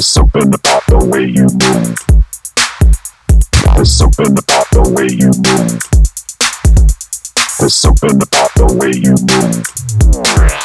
[0.00, 1.98] There's something about the way you move.
[3.76, 5.78] There's something about the way you move.
[7.58, 10.59] There's something about the way you move.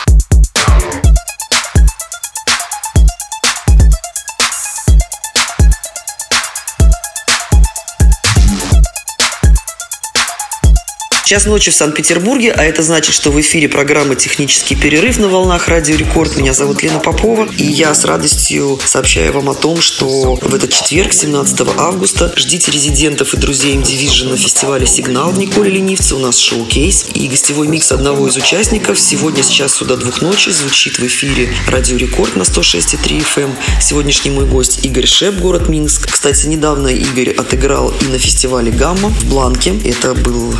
[11.25, 15.67] Час ночи в Санкт-Петербурге, а это значит, что в эфире программа «Технический перерыв» на волнах
[15.67, 16.37] Радио Рекорд.
[16.37, 20.71] Меня зовут Лена Попова, и я с радостью сообщаю вам о том, что в этот
[20.71, 26.13] четверг, 17 августа, ждите резидентов и друзей M-Division на фестивале «Сигнал» в Николе Ленивце.
[26.13, 28.99] У нас шоу-кейс и гостевой микс одного из участников.
[28.99, 33.49] Сегодня с часу до двух ночи звучит в эфире Радио Рекорд на 106,3 FM.
[33.81, 36.07] Сегодняшний мой гость Игорь Шеп, город Минск.
[36.07, 39.73] Кстати, недавно Игорь отыграл и на фестивале «Гамма» в Бланке.
[39.83, 40.53] Это был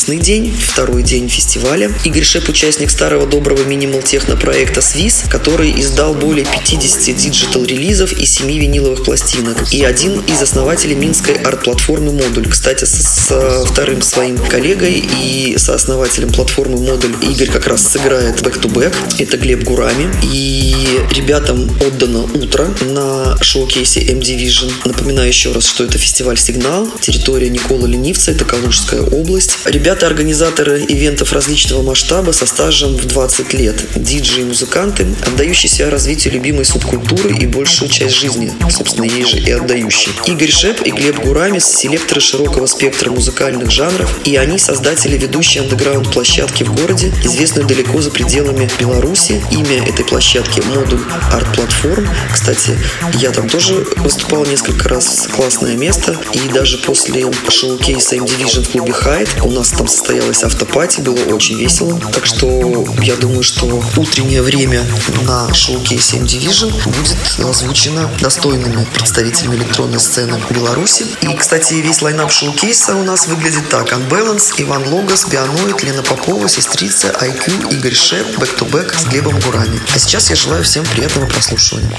[0.00, 1.92] воскресный день, второй день фестиваля.
[2.04, 8.24] Игорь Шеп– участник старого доброго minimal techno проекта «Свис», который издал более 50 digital-релизов и
[8.24, 9.58] 7 виниловых пластинок.
[9.72, 12.48] И один из основателей минской арт-платформы «Модуль».
[12.48, 18.94] Кстати, с, с вторым своим коллегой и сооснователем платформы «Модуль» Игорь как раз сыграет back-to-back.
[19.18, 20.10] Это Глеб Гурами.
[20.32, 20.74] И
[21.14, 24.72] ребятам отдано утро на шоу-кейсе M-Division.
[24.86, 29.58] Напоминаю еще раз, что это фестиваль «Сигнал», территория Никола Ленивца, это Калужская область.
[29.66, 33.76] Ребята организаторы ивентов различного масштаба со стажем в 20 лет.
[33.96, 39.50] Диджеи и музыканты, отдающиеся развитию любимой субкультуры и большую часть жизни, собственно, ей же и
[39.50, 40.14] отдающие.
[40.26, 46.62] Игорь Шеп и Глеб Гурамис– селекторы широкого спектра музыкальных жанров, и они создатели ведущей андеграунд-площадки
[46.62, 49.42] в городе, известной далеко за пределами Беларуси.
[49.50, 51.00] Имя этой площадки– модуль
[51.32, 52.08] арт-платформ.
[52.32, 52.78] Кстати,
[53.14, 55.28] я там тоже выступал несколько раз.
[55.34, 56.16] Классное место.
[56.32, 61.56] И даже после шоу-кейса M-Division в клубе Хайт у нас там состоялась автопати, было очень
[61.56, 61.98] весело.
[62.12, 64.84] Так что я думаю, что утреннее время
[65.22, 71.06] на шоу-кейсе M-Division будет озвучено достойными представителями электронной сцены Беларуси.
[71.22, 73.90] И, кстати, весь лайнап шоу-кейса у нас выглядит так.
[73.90, 79.40] Unbalance, Иван Логос, Бианоид, Лена Попова, Сестрица, IQ, Игорь Шеп, Back to Back с Глебом
[79.40, 79.80] Гурами.
[79.94, 81.90] А сейчас я желаю всем приятного прослушивания.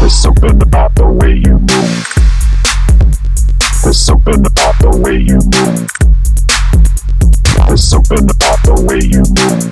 [0.00, 1.34] There's something about the way
[5.18, 6.17] you move.
[7.68, 9.68] There's something about the way you move.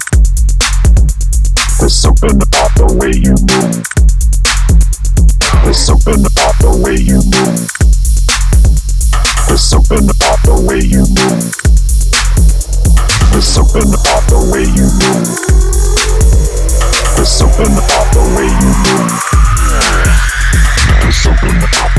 [1.80, 3.80] There's something about the way you move.
[5.64, 7.72] There's something about the way you move.
[9.48, 11.56] There's something about the way you move.
[13.32, 15.24] There's something about the way you move.
[17.16, 19.08] There's something about the way you move.
[21.00, 21.95] There's something about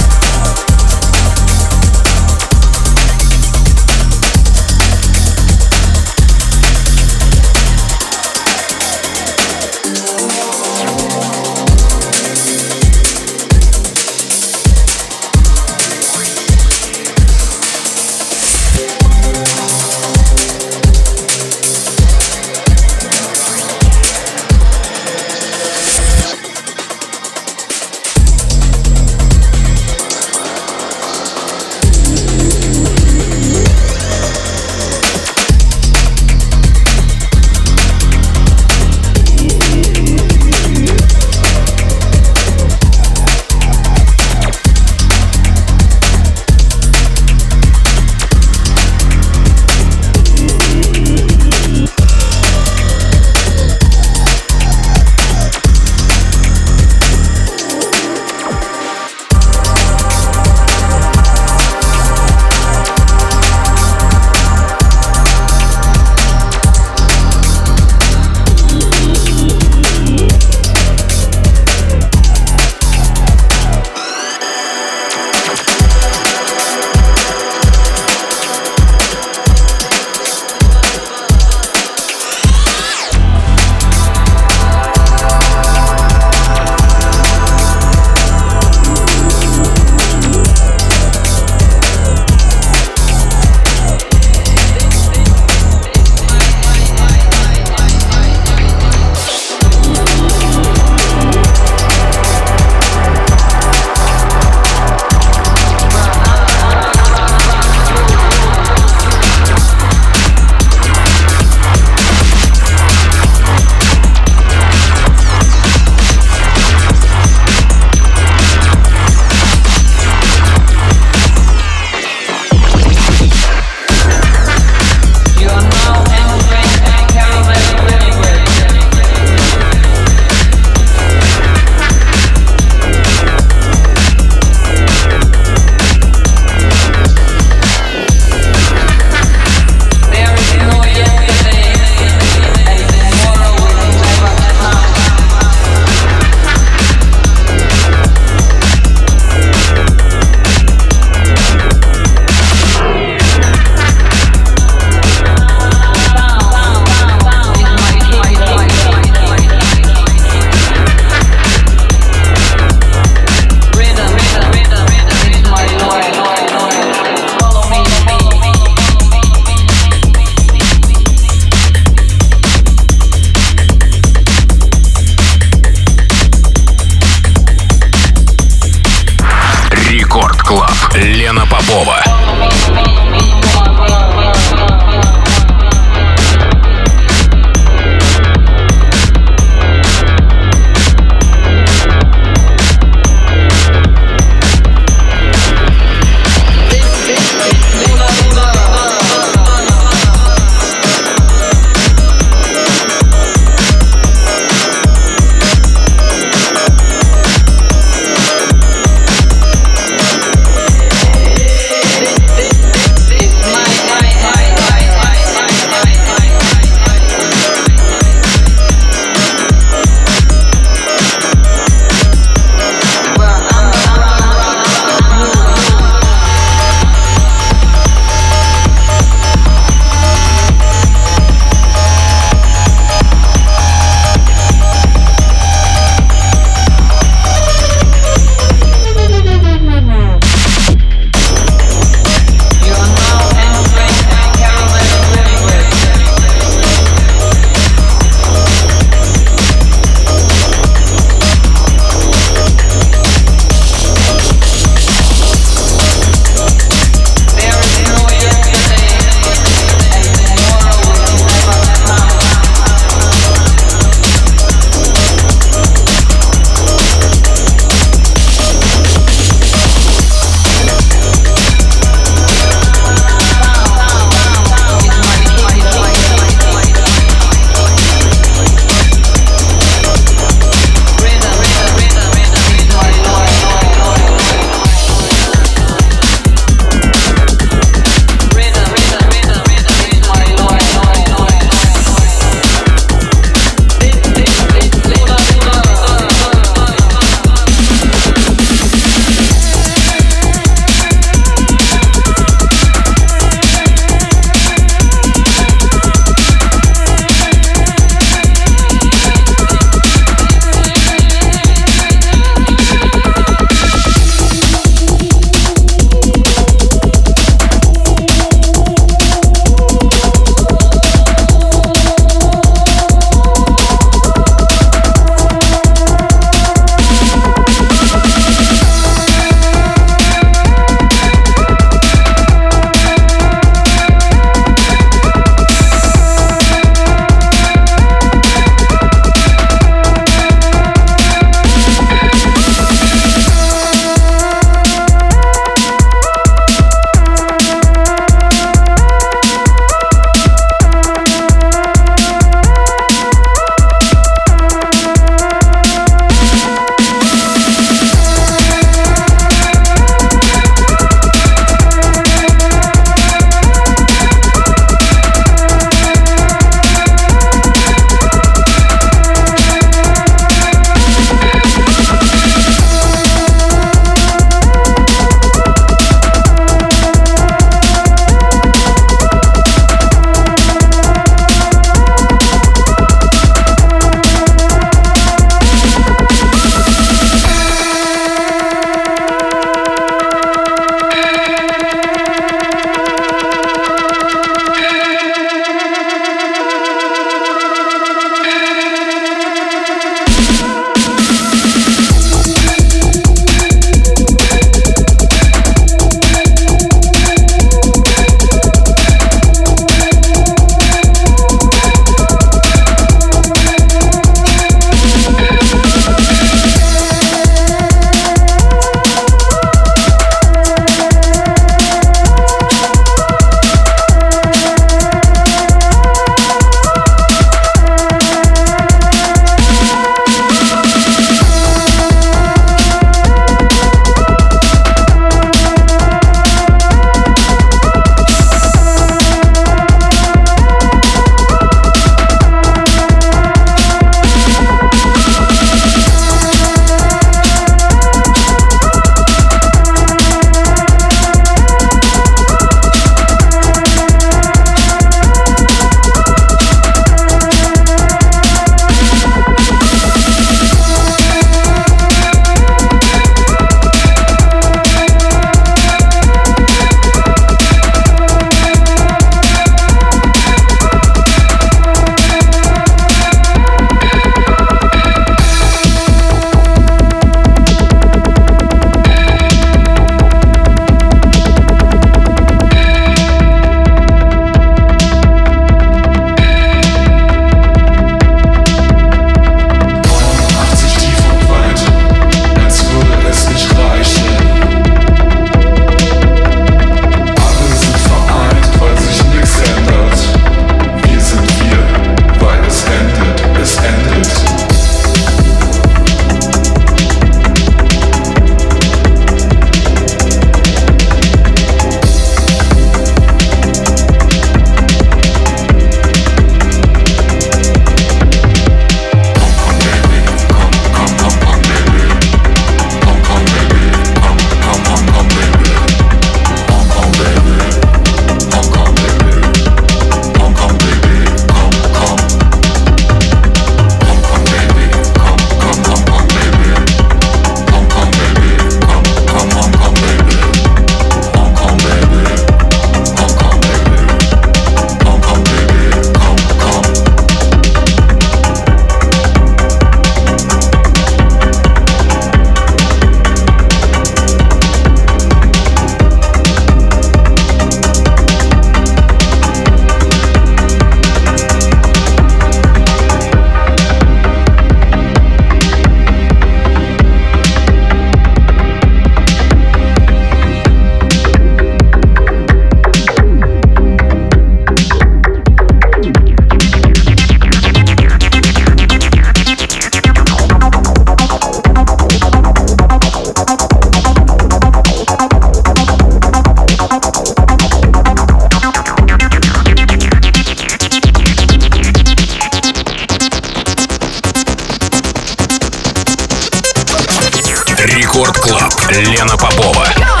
[598.79, 600.00] Лена Попова.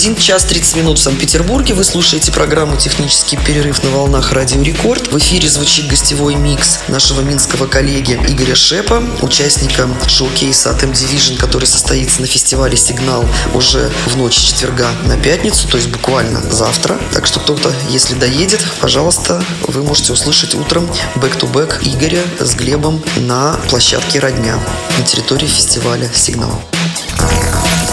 [0.00, 1.74] 21 час 30 минут в Санкт-Петербурге.
[1.74, 5.12] Вы слушаете программу «Технический перерыв на волнах Радио Рекорд».
[5.12, 11.66] В эфире звучит гостевой микс нашего минского коллеги Игоря Шепа, участника шоу-кейса от M-Division, который
[11.66, 16.98] состоится на фестивале «Сигнал» уже в ночь четверга на пятницу, то есть буквально завтра.
[17.12, 23.52] Так что кто-то, если доедет, пожалуйста, вы можете услышать утром back-to-back Игоря с Глебом на
[23.68, 24.58] площадке «Родня»
[24.98, 26.58] на территории фестиваля «Сигнал».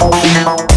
[0.00, 0.69] Еще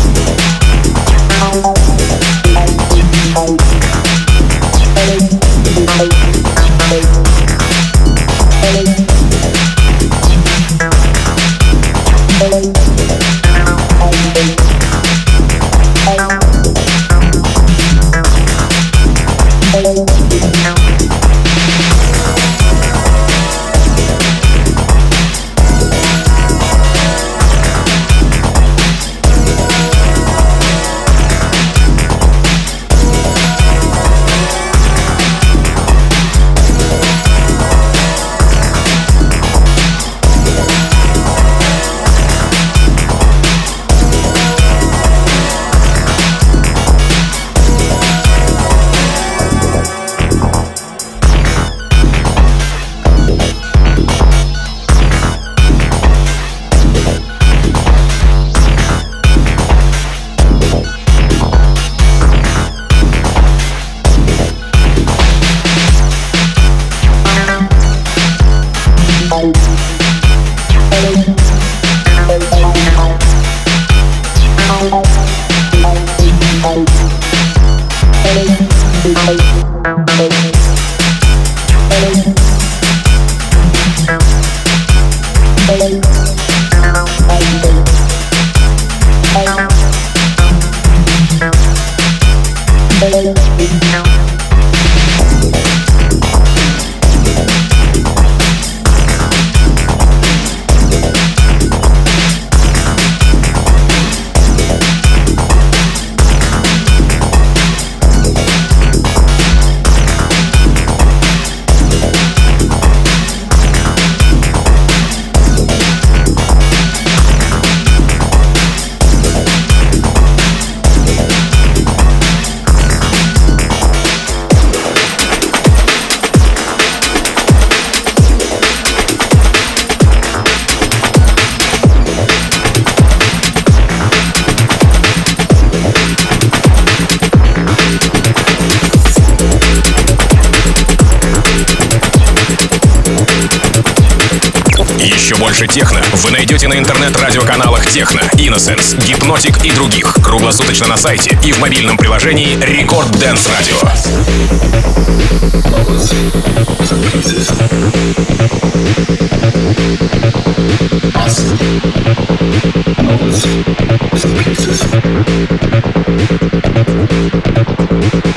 [148.54, 150.14] Innocence, Hypnotic и других.
[150.24, 153.80] Круглосуточно на сайте и в мобильном приложении Record Dance Radio.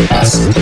[0.09, 0.57] Acid.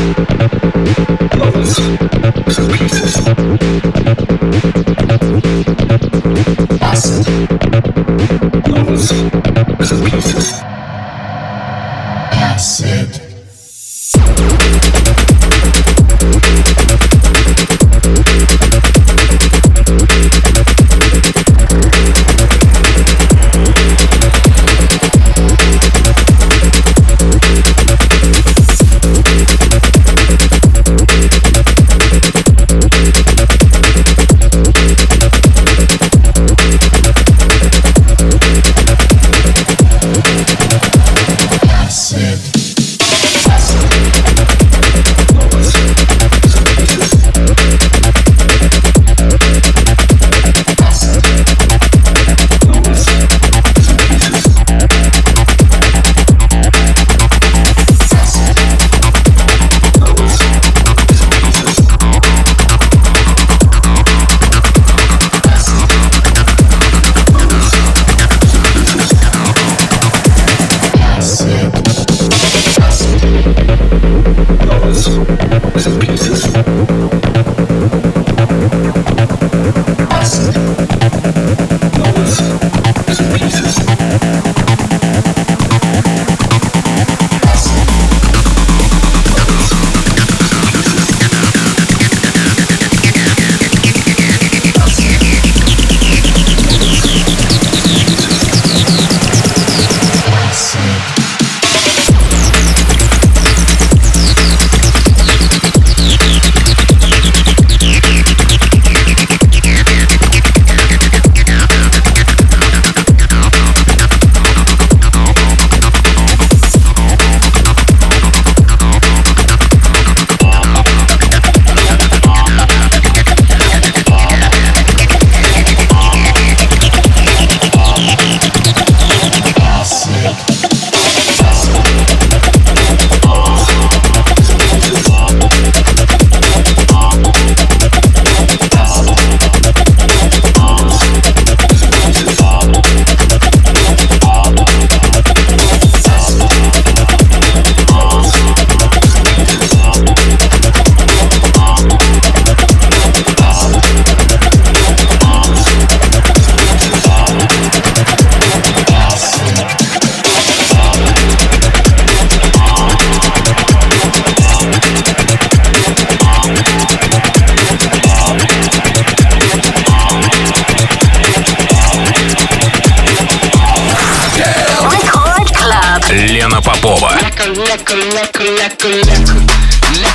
[176.65, 177.11] Попова.
[177.23, 180.14] Лека, лека, лека, лека, лека.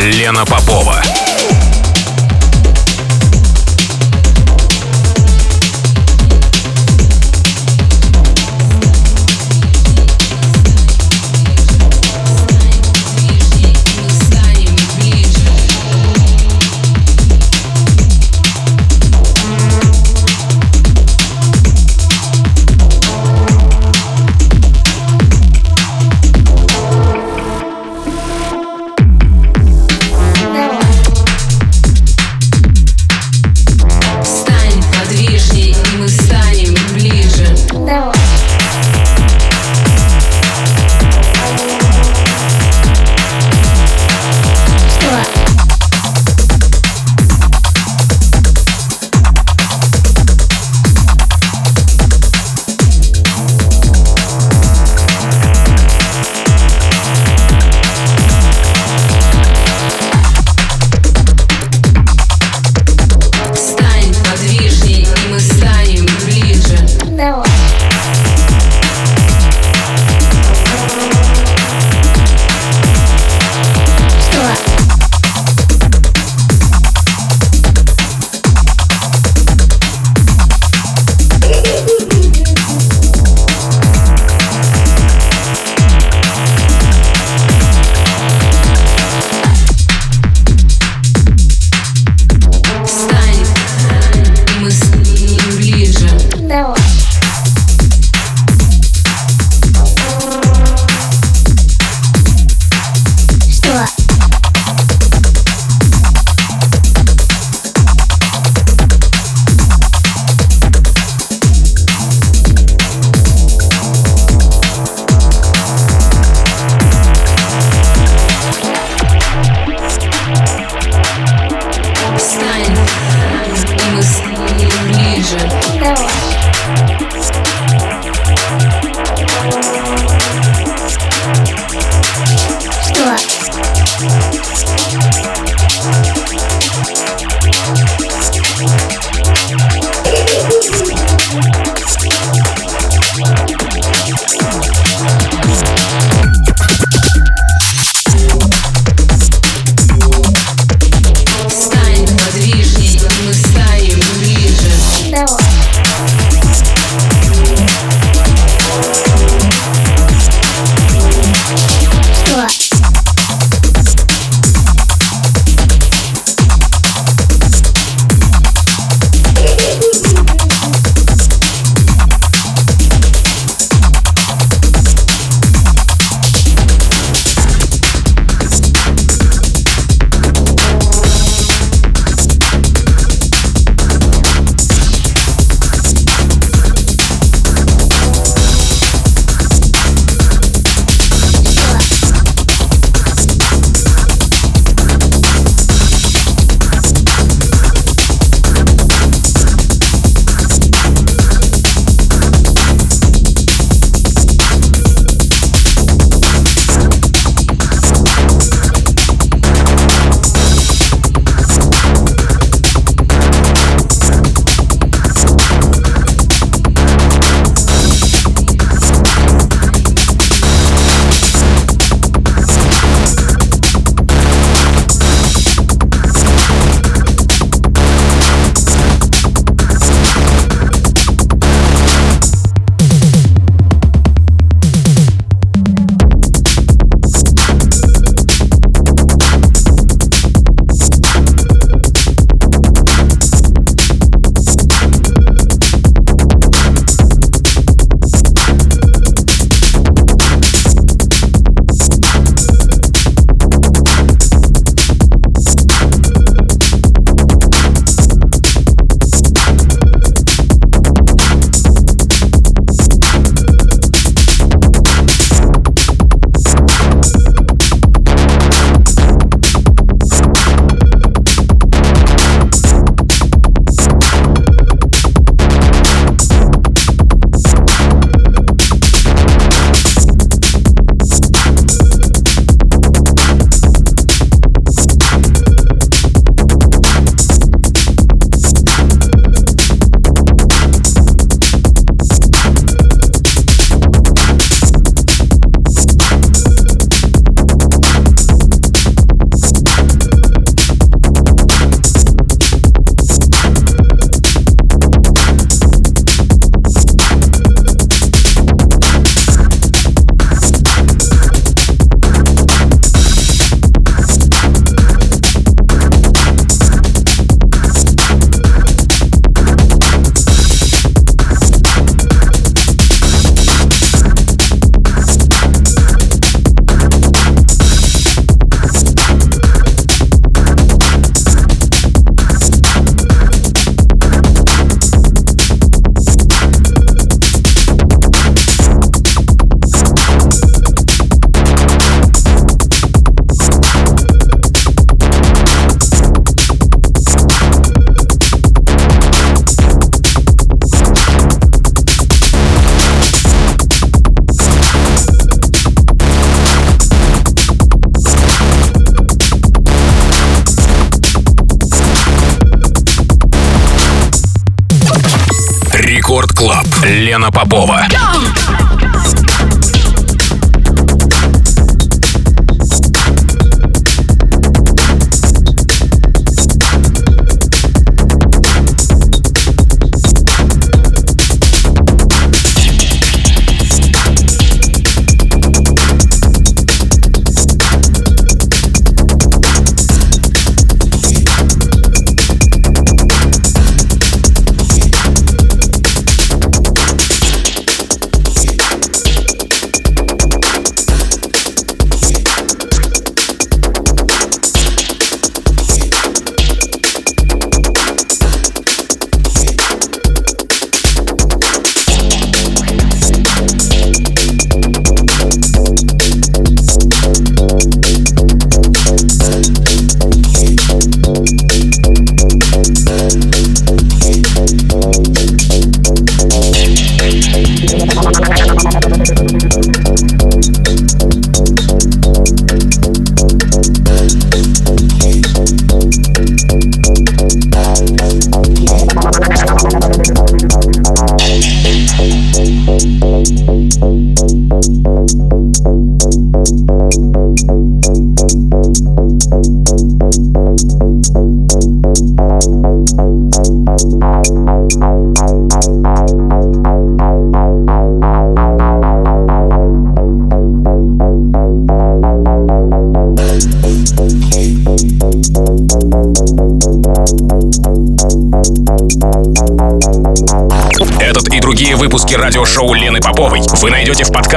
[0.00, 1.29] Лена Попова.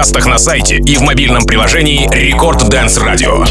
[0.04, 3.45] Подкастах на сайте и в мобильном приложении Record Dance Radio.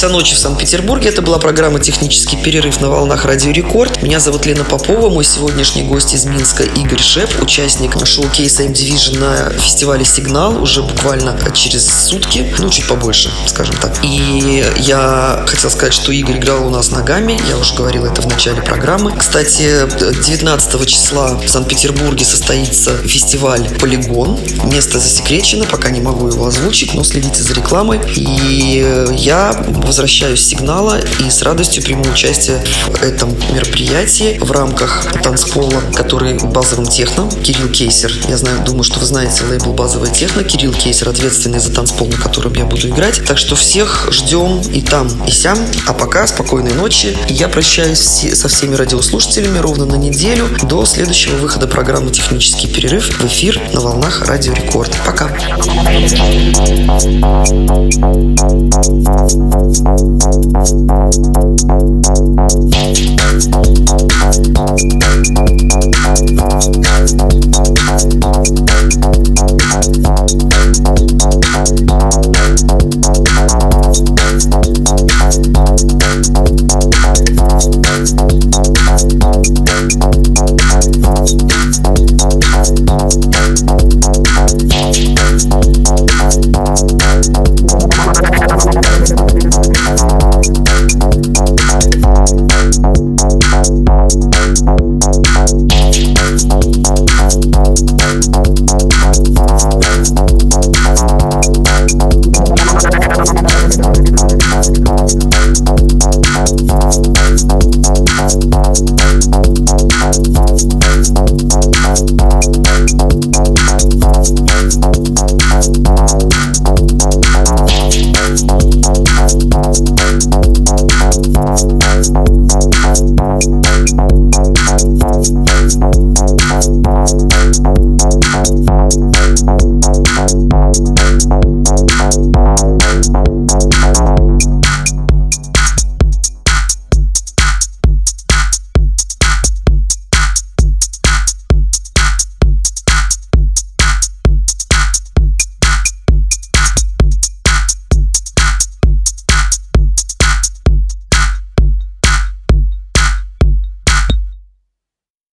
[0.00, 1.10] Часа ночи в Санкт-Петербурге.
[1.10, 4.02] Это была программа «Технический перерыв» на волнах Радио Рекорд.
[4.02, 5.10] Меня зовут Лена Попова.
[5.10, 11.38] Мой сегодняшний гость из Минска Игорь Шеп, участник шоу-кейса M-Division на фестивале «Сигнал» уже буквально
[11.52, 14.02] через сутки, ну, чуть побольше, скажем так.
[14.02, 17.38] И я хотел сказать, что Игорь играл у нас ногами.
[17.50, 19.14] Я уже говорил это в начале программы.
[19.18, 19.86] Кстати,
[20.24, 24.40] 19 числа в Санкт-Петербурге состоится фестиваль «Полигон».
[24.64, 28.00] Место засекречено, пока не могу его озвучить, но следите за рекламой.
[28.16, 29.52] И я
[29.90, 36.34] возвращаюсь с сигнала и с радостью приму участие в этом мероприятии в рамках танцпола, который
[36.34, 37.28] базовым техно.
[37.42, 38.12] Кирилл Кейсер.
[38.28, 40.44] Я знаю, думаю, что вы знаете лейбл базовая техно.
[40.44, 43.24] Кирилл Кейсер ответственный за танцпол, на котором я буду играть.
[43.26, 45.58] Так что всех ждем и там, и сям.
[45.88, 47.16] А пока спокойной ночи.
[47.28, 53.26] Я прощаюсь со всеми радиослушателями ровно на неделю до следующего выхода программы «Технический перерыв» в
[53.26, 54.96] эфир на волнах Радио Рекорд.
[55.04, 55.36] Пока.
[59.20, 60.10] Thank Bye.